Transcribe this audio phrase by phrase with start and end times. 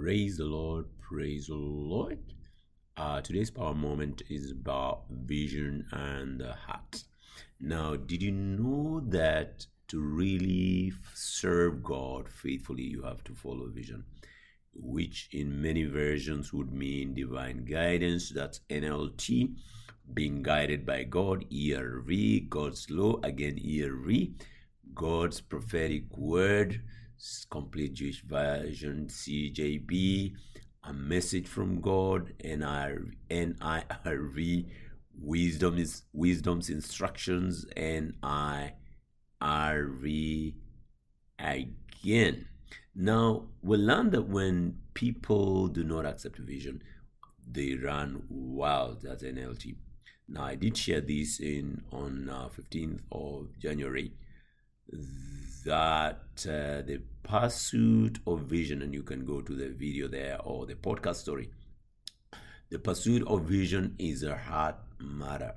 [0.00, 2.20] Praise the Lord, praise the Lord.
[2.96, 7.04] Uh, today's power moment is about vision and the heart.
[7.60, 14.04] Now, did you know that to really serve God faithfully, you have to follow vision,
[14.72, 18.30] which in many versions would mean divine guidance.
[18.30, 19.54] That's NLT,
[20.14, 24.32] being guided by God, ERV, God's law, again, ERV,
[24.94, 26.80] God's prophetic word
[27.50, 30.32] complete Jewish version, CJB,
[30.84, 34.66] a message from God, NIRV,
[35.20, 38.74] wisdom is wisdom's instructions, NIRV
[41.38, 42.46] again.
[42.94, 46.82] Now we learn that when people do not accept vision,
[47.50, 49.02] they run wild.
[49.02, 49.76] That's NLT.
[50.28, 54.12] Now I did share this in on uh, 15th of January
[55.64, 60.66] that uh, the pursuit of vision, and you can go to the video there or
[60.66, 61.50] the podcast story.
[62.70, 65.54] The pursuit of vision is a hard matter.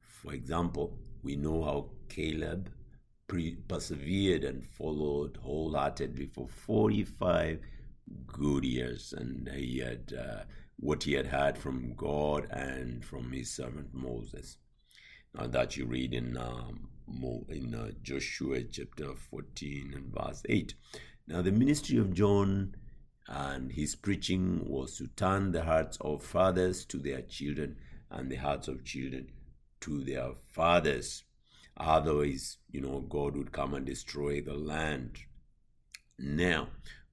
[0.00, 2.70] For example, we know how Caleb
[3.26, 7.60] pre- persevered and followed wholeheartedly for 45
[8.26, 10.44] good years, and he had uh,
[10.76, 14.58] what he had had from God and from his servant Moses.
[15.34, 16.88] Now that you read in um,
[17.48, 20.74] in uh, Joshua chapter 14 and verse 8.
[21.26, 22.76] Now, the ministry of John
[23.26, 27.76] and his preaching was to turn the hearts of fathers to their children
[28.10, 29.28] and the hearts of children
[29.80, 31.24] to their fathers.
[31.76, 35.18] Otherwise, you know, God would come and destroy the land.
[36.18, 36.68] Now,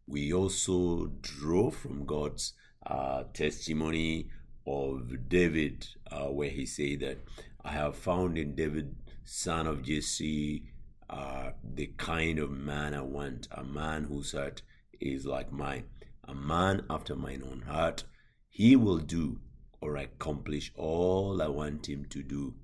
[0.06, 2.54] we also draw from God's
[2.86, 4.30] uh, testimony
[4.68, 7.18] of David, uh, where he said that
[7.64, 10.64] I have found in David son of Jesse,
[11.10, 14.62] uh, the kind of man I want, a man whose heart
[15.00, 15.86] is like mine,
[16.24, 18.04] a man after mine own heart.
[18.50, 19.40] He will do
[19.80, 22.56] or accomplish all I want him to do.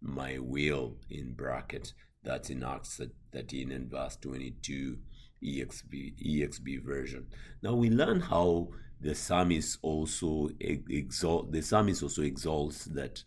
[0.00, 1.94] My will in brackets.
[2.22, 3.00] That's in Acts
[3.32, 4.98] 13 and verse 22
[5.42, 7.26] EXB, EXV version.
[7.62, 8.68] Now we learn how
[9.00, 13.22] the psalmist also exalt the psalmist also exalts that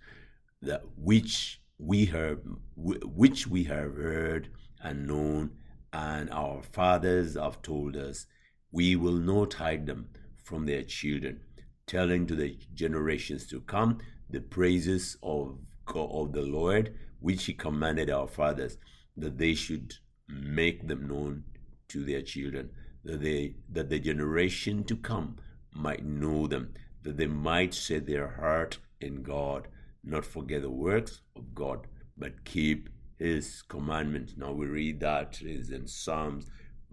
[0.62, 2.40] that which we have
[2.76, 4.50] which we have heard
[4.82, 5.52] and known
[5.94, 8.26] and our fathers have told us
[8.72, 10.10] we will not hide them
[10.44, 11.40] from their children
[11.86, 13.98] telling to the generations to come
[14.30, 18.78] the praises of God, of the Lord which he commanded our fathers
[19.16, 19.96] that they should
[20.28, 21.44] make them known
[21.90, 22.70] to their children
[23.04, 25.38] that they that the generation to come
[25.74, 29.68] might know them that they might set their heart in God
[30.08, 31.88] not forget the works of God,
[32.18, 34.34] but keep his commandments.
[34.38, 36.50] Now we read that is in Psalms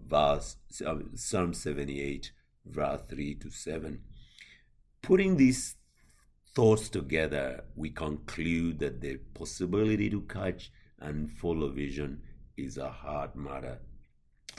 [0.07, 2.31] verse um, Psalm 78,
[2.65, 4.01] verse 3 to 7.
[5.01, 5.75] Putting these
[6.53, 12.21] thoughts together, we conclude that the possibility to catch and follow vision
[12.57, 13.79] is a hard matter,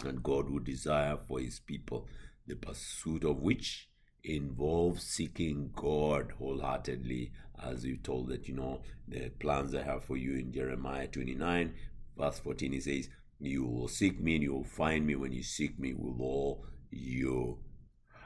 [0.05, 2.07] and God would desire for his people,
[2.47, 3.89] the pursuit of which
[4.27, 7.33] involves seeking God wholeheartedly,
[7.63, 11.75] as we told that, you know, the plans I have for you in Jeremiah 29,
[12.19, 13.09] verse 14, he says,
[13.41, 16.65] You will seek me and you will find me when you seek me with all
[16.91, 17.59] your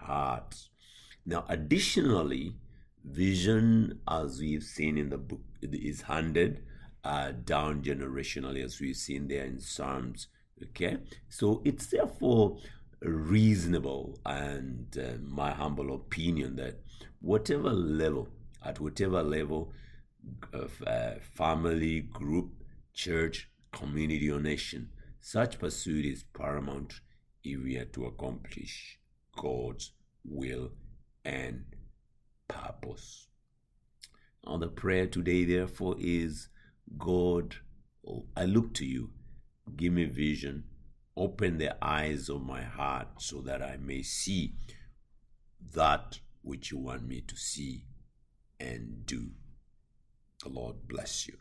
[0.00, 0.56] heart.
[1.26, 2.56] Now, additionally,
[3.04, 6.62] vision, as we've seen in the book, is handed
[7.04, 10.28] uh, down generationally, as we've seen there in Psalms.
[10.62, 12.58] Okay, so it's therefore
[13.02, 16.80] reasonable and uh, my humble opinion that
[17.20, 18.28] whatever level,
[18.64, 19.72] at whatever level
[20.52, 22.50] of uh, family, group,
[22.92, 24.90] church, community, or nation,
[25.20, 27.00] such pursuit is paramount
[27.42, 28.98] if we are to accomplish
[29.36, 29.92] God's
[30.24, 30.72] will
[31.24, 31.64] and
[32.48, 33.28] purpose.
[34.44, 36.48] Now, the prayer today, therefore, is
[36.98, 37.56] God,
[38.36, 39.10] I look to you,
[39.76, 40.64] give me vision
[41.20, 44.54] Open the eyes of my heart so that I may see
[45.74, 47.84] that which you want me to see
[48.58, 49.32] and do.
[50.42, 51.36] The Lord bless you.